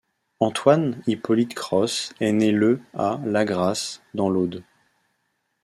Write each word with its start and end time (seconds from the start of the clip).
Antoine-Hippolyte 0.39 1.53
Cros 1.53 2.11
est 2.19 2.31
né 2.31 2.51
le 2.51 2.81
à 2.95 3.19
Lagrasse, 3.23 4.01
dans 4.15 4.31
l'Aude. 4.31 4.63